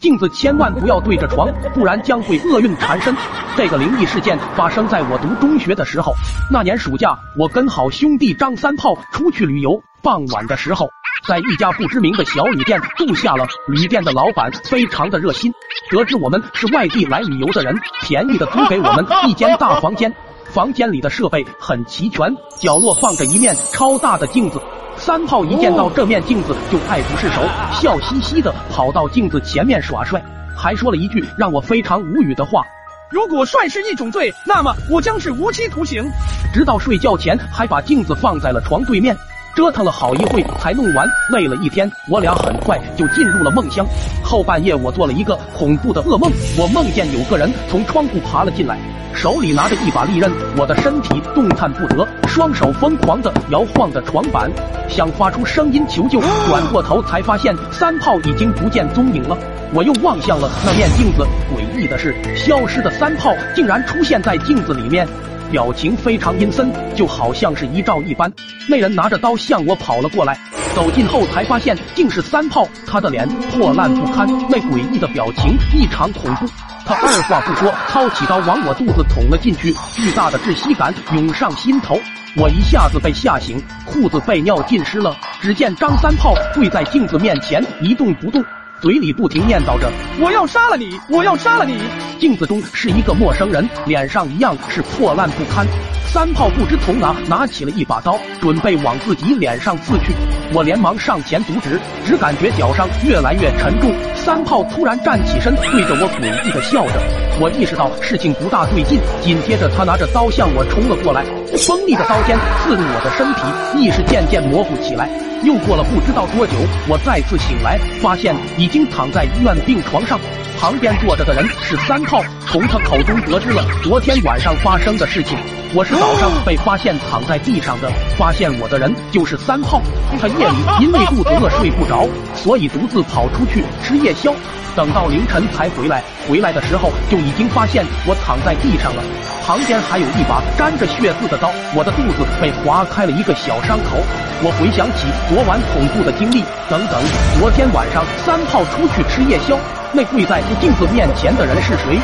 [0.00, 3.14] 镜子千万不要对着床，不然将会厄运缠身。
[3.56, 6.14] 这个灵异事件发生在我读中学的时候。
[6.50, 9.82] 那年暑假，我跟好兄弟张三炮出去旅游。
[10.00, 10.88] 傍晚的时候，
[11.26, 13.44] 在一家不知名的小旅店住下了。
[13.66, 15.52] 旅店的老板非常的热心，
[15.90, 20.14] 得知我们是外地来旅游的人，便宜的租给我们一间大房间。
[20.44, 24.62] 房间里的设备很齐全，角落放着一面超大的镜子。
[24.98, 27.40] 三炮一见到这面镜子就爱不释手，
[27.72, 30.22] 笑嘻嘻的跑到镜子前面耍帅，
[30.56, 32.62] 还说了一句让我非常无语的话
[33.08, 36.04] ：“如果帅是一种罪，那么我将是无期徒刑。”
[36.52, 39.16] 直到睡觉前还把镜子放在了床对面，
[39.54, 41.06] 折腾了好一会才弄完。
[41.32, 43.86] 累了一天，我俩很快就进入了梦乡。
[44.24, 48.78] 后半夜，我做了一个恐怖的噩梦，我梦见有个人从窗户爬了进来。
[49.20, 54.48] 手里拿着一把利刃，我的身体动弹不得，双手疯狂的摇晃着床板，
[54.88, 56.20] 想发出声音求救。
[56.46, 59.36] 转过头才发现三炮已经不见踪影了。
[59.74, 65.04] 我又望向了那面镜子，诡异的是，消失的三炮竟然出现在镜子里面，
[65.50, 68.30] 表情非常阴森，就好像是遗照一般。
[68.68, 70.38] 那人拿着刀向我跑了过来，
[70.74, 76.46] 走近后才发现竟是三炮，他的脸破烂不堪，那诡异的表情异常恐怖。
[76.84, 81.98] 他二话不说，掏起刀往我肚子捅了进去，巨大的窒息感涌上心头，
[82.36, 85.16] 我一下子被吓醒，裤子被尿浸湿了。
[85.40, 88.42] 只见张三炮跪在镜子面前一动不动，
[88.80, 89.90] 嘴里不停念叨着
[90.22, 91.76] ：“我要杀了你，我要杀了你。”
[92.20, 95.66] 镜子中是一个陌生人，脸上一样是破烂不堪。
[96.10, 100.14] 三炮不知从哪拿起了一把刀，准备往自己脸上刺去。
[100.54, 103.92] 我连忙上前阻止，只感觉脚上越来越沉重。
[104.14, 106.94] 三炮突然站起身，对着我诡异的笑着。
[107.38, 111.22] 我意识到事情不大对劲，紧接着他拿着刀向我冲了过来，
[111.58, 115.10] 锋利的刀尖刺入我的身体，意识渐渐模糊起来。
[115.44, 116.54] 又过了不知道多久，
[116.88, 120.18] 我再次醒来，发现已经躺在医院病床上，
[120.58, 122.22] 旁边坐着的人是三炮。
[122.48, 125.36] 从他口中得知了昨天晚上发生的事情。
[125.74, 129.82] 我是早上被发现躺在地上的，发现我的人就是三炮。
[130.20, 132.06] 他夜里因为肚子饿睡不着，
[132.36, 134.32] 所以独自跑出去吃夜宵，
[134.76, 136.02] 等到凌晨才回来。
[136.28, 139.02] 回来的时候就已经发现我躺在地上了，
[139.44, 143.98] 旁边还有一把沾着血渍的刀，我的肚子被划开了一个小伤口。
[144.40, 147.02] 我回想起昨晚恐怖的经历，等等，
[147.40, 149.58] 昨天晚上三炮出去吃夜宵，
[149.92, 151.98] 那跪在镜子面前的人是谁？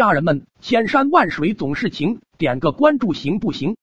[0.00, 3.76] 家人们，千山万水总是情，点个关注行不行？